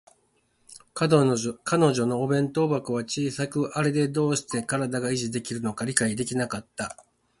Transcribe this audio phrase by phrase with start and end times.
[0.95, 6.97] 彼女のお弁当箱は小さく、あれでどうして身体が維持できるのか理解できなかった